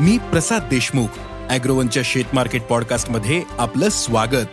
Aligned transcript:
मी 0.00 0.18
प्रसाद 0.18 0.62
देशमुख 0.62 1.06
अॅग्रोवनच्या 1.50 2.02
शेत 2.06 2.24
मार्केट 2.32 2.62
पॉडकास्टमध्ये 2.62 3.42
आपलं 3.58 3.88
स्वागत. 3.88 4.46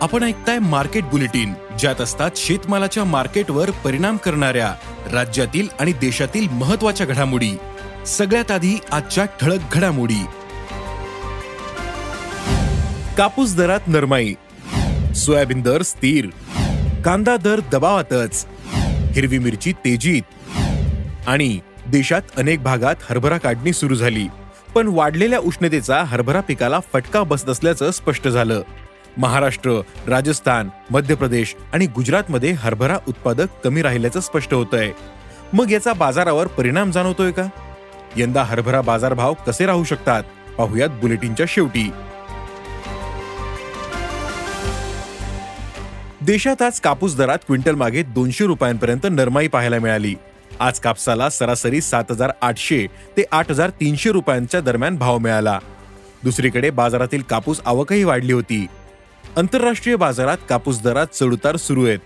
आपण 0.00 0.22
ऐकताय 0.22 0.58
मार्केट 0.58 1.04
बुलेटिन 1.04 1.54
ज्यात 1.78 2.00
असतात 2.00 2.30
शेतमालाच्या 2.36 3.04
मार्केटवर 3.04 3.70
परिणाम 3.70 4.16
करणाऱ्या 4.16 4.74
राज्यातील 5.12 5.68
आणि 5.80 5.92
देशातील 5.92 6.48
महत्त्वाच्या 6.48 7.06
घडामोडी. 7.06 7.50
सगळ्यात 8.06 8.50
आधी 8.50 8.74
आजच्या 8.90 9.24
ठळक 9.24 9.60
घडामोडी. 9.72 10.24
कापूस 13.18 13.54
दरात 13.54 13.80
नरमाई. 13.86 14.34
सोयाबीन 15.14 15.60
दर 15.60 15.82
स्थिर. 15.82 16.26
कांदा 17.04 17.36
दर 17.36 17.60
दबावातच. 17.72 18.46
हिरवी 19.12 19.38
मिरची 19.38 19.72
तेजीत. 19.72 20.22
आणि 21.26 21.58
देशात 21.86 22.22
अनेक 22.36 22.62
भागात 22.62 22.96
हरभरा 23.10 23.38
काढणी 23.38 23.72
सुरू 23.72 23.94
झाली. 23.94 24.26
पण 24.74 24.86
वाढलेल्या 24.86 25.38
उष्णतेचा 25.38 26.02
हरभरा 26.02 26.40
पिकाला 26.40 26.80
फटका 26.92 27.22
बसत 27.22 27.48
असल्याचं 27.48 27.90
स्पष्ट 27.90 28.28
झालं. 28.28 28.62
महाराष्ट्र 29.16 29.80
राजस्थान 30.06 30.68
मध्य 30.90 31.14
प्रदेश 31.14 31.54
आणि 31.72 31.86
गुजरातमध्ये 31.86 32.50
हरभरा 32.50 32.98
उत्पादक 33.08 33.46
कमी 33.64 33.82
राहिल्याचं 33.82 34.20
स्पष्ट 34.20 34.54
होत 34.54 34.66
आहे 34.72 34.92
मग 35.52 35.70
याचा 35.70 35.92
बाजारावर 35.92 36.46
परिणाम 36.46 36.90
जाणवतोय 36.90 37.30
का? 37.32 37.46
यंदा 38.16 38.42
हरभरा 38.42 38.80
बाजारभाव 38.80 39.34
कसे 39.46 39.66
राहू 39.66 39.84
शकतात? 39.84 40.22
पाहुयात 40.58 40.88
बुलेटिनच्या 40.88 41.46
शेवटी. 41.48 41.90
देशात 46.20 46.62
आज 46.62 46.80
कापूस 46.80 47.16
दरात 47.16 47.38
क्विंटल 47.46 47.74
मागे 47.74 48.02
दोनशे 48.02 48.46
रुपयांपर्यंत 48.46 49.06
नरमाई 49.10 49.48
पाहायला 49.48 49.78
मिळाली. 49.78 50.14
आज 50.64 50.78
कापसाला 50.80 51.28
सरासरी 51.28 51.80
सात 51.80 52.10
हजार 52.10 52.30
आठशे 52.42 52.86
ते 53.16 53.24
आठ 53.32 53.50
हजार 53.50 53.70
तीनशे 53.80 54.10
रुपयांच्या 54.12 54.60
दरम्यान 54.60 54.96
भाव 54.96 55.18
मिळाला. 55.18 55.58
दुसरीकडे 56.22 56.70
बाजारातील 56.70 57.22
कापूस 57.30 57.60
आवकही 57.64 58.04
वाढली 58.04 58.32
होती. 58.32 58.66
आंतरराष्ट्रीय 59.36 59.96
बाजारात 59.96 60.36
कापूस 60.48 60.80
दरात 60.82 61.06
चढउतार 61.14 61.56
सुरू 61.56 61.84
आहेत. 61.86 61.98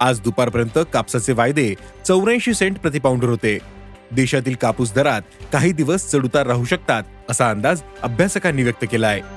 आज 0.00 0.20
दुपारपर्यंत 0.20 0.78
कापसाचे 0.92 1.32
वायदे 1.32 1.72
चौऱ्याऐंशी 2.06 2.54
सेंट 2.54 2.78
प्रतिपाऊंडर 2.78 3.28
होते. 3.28 3.56
देशातील 4.12 4.54
कापूस 4.60 4.92
दरात 4.94 5.22
काही 5.52 5.72
दिवस 5.72 6.10
चढउतार 6.10 6.46
राहू 6.46 6.64
शकतात 6.64 7.30
असा 7.30 7.50
अंदाज 7.50 7.82
अभ्यासकांनी 8.02 8.62
व्यक्त 8.62 8.84
केला 8.90 9.08
आहे 9.08 9.36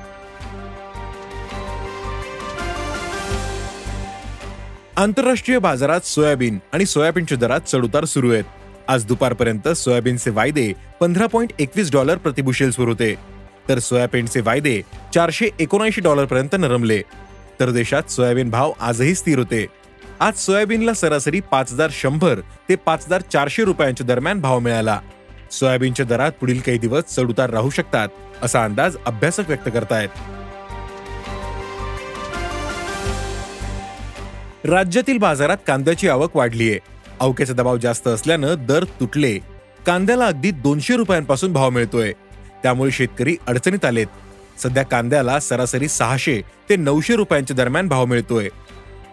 आंतरराष्ट्रीय 4.98 5.58
बाजारात 5.60 6.06
सोयाबीन 6.06 6.58
आणि 6.74 6.86
सोयाबीनच्या 6.86 7.38
दरात 7.38 7.62
चढउतार 7.68 8.06
सुरू 8.06 8.32
आहेत. 8.32 8.44
आज 8.92 9.06
दुपारपर्यंत 9.06 9.68
सोयाबीनचे 9.68 10.30
वायदे 10.30 10.74
पंधरा 11.00 11.26
पॉईंट 11.28 11.52
एकवीस 11.60 11.92
डॉलर 11.92 12.18
प्रतिबुशेल्सवर 12.18 12.88
होते. 12.88 13.16
तर 13.70 13.80
सोयाबीनचे 13.80 14.42
वायदे 14.42 14.82
चारशे 15.14 15.50
एकोणऐंशी 15.60 16.02
डॉलरपर्यंत 16.02 16.56
नरमले. 16.56 17.02
तर 17.60 17.70
देशात 17.70 18.12
सोयाबीन 18.12 18.50
भाव 18.50 18.72
आजही 18.80 19.16
स्थिर 19.16 19.38
होते. 19.38 19.66
आज 20.20 20.34
सोयाबीनला 20.34 20.94
सरासरी 20.94 21.40
पाच 21.40 21.72
हजार 21.72 21.90
शंभर 21.92 22.40
ते 22.70 22.76
पाच 22.76 23.06
हजार 23.06 23.22
चारशे 23.22 23.64
रुपयांच्या 23.64 24.06
दरम्यान 24.06 24.42
भाव 24.42 24.60
मिळाला. 24.60 25.00
सोयाबीनच्या 25.52 26.06
दरात 26.06 26.32
पुढील 26.32 26.60
काही 26.60 26.78
दिवस 26.78 27.04
चढउतार 27.16 27.50
राहू 27.50 27.70
शकतात 27.70 28.10
असा 28.42 28.64
अंदाज 28.64 28.98
अभ्यासक 29.06 29.44
व्यक्त 29.48 29.70
करतायत. 29.74 30.10
राज्यातील 34.66 35.18
बाजारात 35.18 35.58
कांद्याची 35.68 36.08
आवक 36.08 36.36
वाढलीय. 36.36 36.78
अवक्याचा 37.22 37.54
दबाव 37.54 37.78
जास्त 37.78 38.08
असल्यानं 38.08 38.66
दर 38.68 38.84
तुटले. 39.00 39.38
कांद्याला 39.86 40.26
अगदी 40.26 40.52
दोनशे 40.52 40.96
रुपयांपासून 40.96 41.54
भाव 41.54 41.70
मिळतोय. 41.70 42.12
त्यामुळे 42.64 42.92
शेतकरी 42.92 43.36
अडचणीत 43.48 43.86
आलेत. 43.86 44.08
सध्या 44.64 44.84
कांद्याला 44.84 45.40
सरासरी 45.40 45.88
सहाशे 45.88 46.42
ते 46.70 46.76
नऊशे 46.76 47.16
रुपयांच्या 47.16 47.56
दरम्यान 47.56 47.88
भाव 47.88 48.06
मिळतोय. 48.06 48.50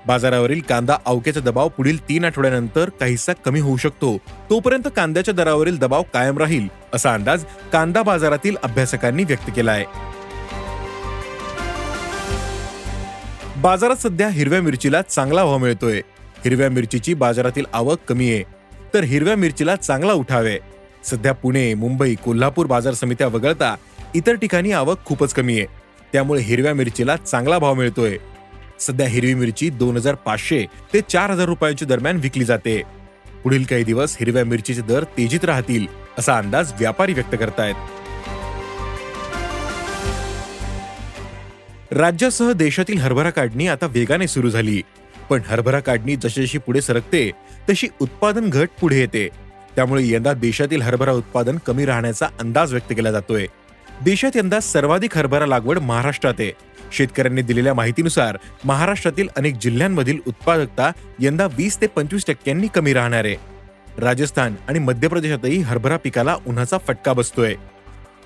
बाजारावरील 0.06 0.60
कांदा 0.60 0.96
अवक्याचा 1.06 1.40
दबाव 1.40 1.68
पुढील 1.68 1.98
तीन 2.08 2.24
आठवड्यानंतर 2.24 2.88
काहीसा 3.00 3.32
कमी 3.44 3.60
होऊ 3.60 3.76
शकतो. 3.76 4.16
तोपर्यंत 4.50 4.88
कांद्याच्या 4.96 5.34
दरावरील 5.34 5.78
दबाव 5.78 6.02
कायम 6.14 6.38
राहील 6.38 6.68
असा 6.94 7.14
अंदाज 7.14 7.44
कांदा 7.72 8.02
बाजारातील 8.02 8.56
अभ्यासकांनी 8.62 9.24
व्यक्त 9.24 9.50
केला 9.56 9.72
आहे 9.72 9.84
बाजारात 13.56 13.96
सध्या 13.96 14.28
हिरव्या 14.28 14.60
मिरचीला 14.62 15.02
चांगला 15.02 15.44
भाव 15.44 15.58
मिळतोय. 15.58 16.00
हिरव्या 16.44 16.70
मिरचीची 16.70 17.14
बाजारातील 17.14 17.64
आवक 17.72 17.98
कमी 18.08 18.32
आहे. 18.32 18.42
तर 18.94 19.04
हिरव्या 19.04 19.36
मिरचीला 19.36 19.76
चांगला 19.76 20.12
उठावे. 20.12 20.58
सध्या 21.04 21.32
पुणे 21.32 21.74
मुंबई 21.74 22.14
कोल्हापूर 22.14 22.66
बाजार 22.66 22.94
समित्या 22.94 23.26
वगळता 23.26 23.74
इतर 24.14 24.34
ठिकाणी 24.34 24.72
आवक 24.72 25.04
खूपच 25.04 25.34
कमी 25.34 25.58
आहे. 25.58 25.66
त्यामुळे 26.12 26.40
हिरव्या 26.40 26.74
मिरचीला 26.74 27.16
चांगला 27.16 27.58
भाव 27.58 27.74
मिळतोय. 27.74 28.16
सध्या 28.80 29.08
हिरवी 29.08 29.34
मिरची 29.34 29.70
दोन 29.70 29.96
हजार 29.96 30.14
पाचशे 30.14 30.66
ते 30.94 31.00
चार 31.00 31.30
हजार 31.30 31.46
रुपयांच्या 31.46 31.88
दरम्यान 31.88 32.16
विकली 32.16 32.44
जाते. 32.44 32.82
पुढील 33.42 33.64
काही 33.64 33.84
दिवस 33.84 34.16
हिरव्या 34.20 34.44
मिरचीचे 34.44 34.80
दर 34.80 35.04
तेजीत 35.04 35.44
राहतील 35.44 35.86
असा 36.18 36.38
अंदाज 36.38 36.72
व्यापारी 36.78 37.12
व्यक्त 37.12 37.36
करतायत. 37.40 37.74
राज्यासह 41.90 42.52
देशातील 42.52 42.98
हरभरा 42.98 43.30
काढणी 43.30 43.68
आता 43.68 43.86
वेगाने 43.86 44.28
सुरू 44.28 44.50
झाली. 44.50 44.82
पण 45.30 45.40
हरभरा 45.46 45.80
काढणी 45.80 46.16
जशी 46.16 46.58
पुढे 46.58 46.80
सरकते 46.80 47.30
तशी 47.70 47.88
उत्पादन 48.00 48.50
घट 48.50 48.68
पुढे 48.80 48.98
येते. 49.00 49.28
त्यामुळे 49.76 50.08
यंदा 50.08 50.32
देशातील 50.32 50.82
हरभरा 50.82 51.12
उत्पादन 51.12 51.58
कमी 51.58 51.84
राहण्याचा 51.84 52.26
अंदाज 52.40 52.72
व्यक्त 52.72 52.92
केला 52.92 53.12
जातोय. 53.12 53.46
देशात 54.04 54.36
यंदा 54.36 54.60
सर्वाधिक 54.60 55.16
हरभरा 55.16 55.46
लागवड 55.46 55.78
महाराष्ट्रात 55.78 56.34
आहे. 56.38 56.52
शेतकऱ्यांनी 56.92 57.42
दिलेल्या 57.42 57.74
माहितीनुसार 57.74 58.36
महाराष्ट्रातील 58.64 59.28
अनेक 59.36 59.54
जिल्ह्यांमधील 59.54 60.18
उत्पादकता 60.26 60.92
यंदा 61.20 61.46
वीस 61.46 61.80
ते 61.80 61.86
पंचवीस 61.86 62.26
टक्क्यांनी 62.26 62.66
कमी 62.66 62.92
राहणार 62.92 63.24
आहे. 63.24 63.36
राजस्थान 63.98 64.54
आणि 64.68 64.78
मध्य 64.78 65.08
प्रदेशातही 65.08 65.58
हरभरा 65.58 65.96
पिकाला 65.96 66.36
उन्हाचा 66.46 66.78
फटका 66.78 67.12
बसतोय. 67.12 67.54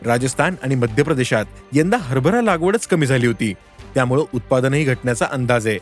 राजस्थान 0.04 0.54
आणि 0.62 0.74
मध्य 0.74 1.02
प्रदेशात 1.02 1.44
यंदा 1.72 1.96
हरभरा 1.96 2.42
लागवडच 2.42 2.86
कमी 2.86 3.06
झाली 3.06 3.26
होती. 3.26 3.54
त्यामुळे 3.94 4.22
उत्पादनही 4.34 4.84
घटण्याचा 4.84 5.26
अंदाज 5.30 5.66
आहे. 5.66 5.78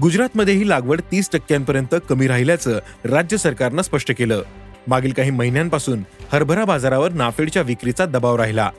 गुजरातमध्येही 0.00 0.68
लागवड 0.68 1.00
तीस 1.00 1.30
टक्क्यांपर्यंत 1.32 1.94
कमी 2.08 2.26
राहिल्याचं 2.26 2.78
राज्य 3.04 3.36
सरकारनं 3.36 3.82
स्पष्ट 3.82 4.12
केलं. 4.18 4.42
मागील 4.86 5.12
काही 5.12 5.30
महिन्यांपासून 5.30 6.02
हरभरा 6.32 6.64
बाजारावर 6.64 7.12
नाफेडच्या 7.12 7.62
विक्रीचा 7.62 8.06
दबाव 8.06 8.36
राहिला. 8.36 8.70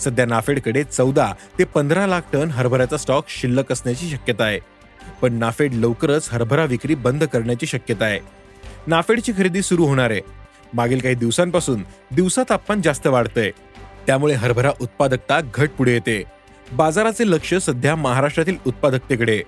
सध्या 0.00 0.26
नाफेडकडे 0.26 0.84
चौदा 0.84 1.32
ते 1.58 1.64
पंधरा 1.64 2.06
लाख 2.06 2.20
टन 2.32 2.50
हरभऱ्याचा 2.50 2.96
स्टॉक 2.96 3.24
शिल्लक 3.28 3.72
असण्याची 3.72 4.10
शक्यता 4.10 4.44
आहे. 4.44 4.58
पण 5.22 5.32
नाफेड 5.32 5.74
लवकरच 5.74 6.28
हरभरा 6.32 6.64
विक्री 6.64 6.94
बंद 6.94 7.24
करण्याची 7.24 7.66
शक्यता 7.66 8.04
आहे. 8.04 8.20
नाफेडची 8.86 9.32
खरेदी 9.32 9.62
सुरू 9.62 9.84
होणार 9.84 10.10
आहे. 10.10 10.20
मागील 10.74 10.98
काही 10.98 11.14
दिवसांपासून 11.14 11.82
दिवसा 12.10 12.42
तापमान 12.50 12.80
जास्त 12.82 13.06
वाढतंय. 13.06 13.50
त्यामुळे 14.06 14.34
हरभरा 14.34 14.70
उत्पादकता 14.80 15.40
घट 15.54 15.70
पुढे 15.70 15.92
येते. 15.92 16.22
बाजाराचे 16.72 17.30
लक्ष 17.30 17.54
सध्या 17.54 17.96
महाराष्ट्रातील 17.96 18.56
उत्पादकतेकडे. 18.66 19.42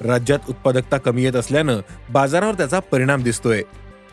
राज्यात 0.00 0.48
उत्पादकता 0.48 0.96
कमी 0.96 1.22
येत 1.22 1.36
असल्यानं 1.36 1.80
बाजारावर 2.12 2.54
त्याचा 2.54 2.78
परिणाम 2.92 3.22
दिसतोय. 3.22 3.62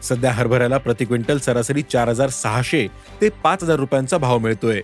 सध्या 0.04 0.32
हरभऱ्याला 0.32 0.78
प्रति 0.78 1.06
क्विंटल 1.06 1.38
सरासरी 1.38 1.82
चार 1.82 2.10
हजार 2.10 2.30
सहाशे 2.30 2.88
ते 3.22 3.30
पाच 3.44 3.64
हजार 3.64 3.76
रुपयांचा 3.76 4.18
भाव 4.18 4.38
मिळतोय. 4.38 4.82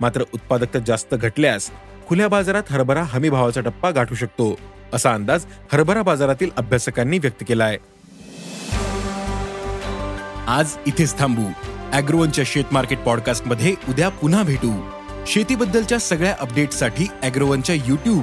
मात्र 0.00 0.22
उत्पादकता 0.34 0.78
जास्त 0.78 1.14
घटल्यास 1.14 1.70
खुल्या 2.08 2.28
बाजारात 2.28 2.62
हरभरा 2.70 3.02
हमी 3.02 3.30
भावाचा 3.30 3.60
टप्पा 3.60 3.90
गाठू 3.90 4.14
शकतो 4.14 4.54
असा 4.92 5.12
अंदाज 5.14 5.44
हरभरा 5.72 6.02
बाजारातील 6.02 6.50
अभ्यासकांनी 6.56 7.18
व्यक्त 7.18 7.44
केला 7.48 7.64
आहे 7.64 7.78
आज 10.48 10.76
इथेच 10.86 11.18
थांबू. 11.18 11.48
अॅग्रोवनच्या 11.92 12.44
शेत 12.46 12.72
मार्केट 12.72 12.98
पॉडकास्टमध्ये 12.98 13.74
उद्या 13.88 14.08
पुन्हा 14.10 14.42
भेटू. 14.42 14.72
शेतीबद्दलच्या 15.26 15.98
सगळ्या 15.98 16.34
अपडेटसाठी 16.40 17.06
अॅग्रोवनच्या 17.22 17.74
युट्यूब 17.74 18.22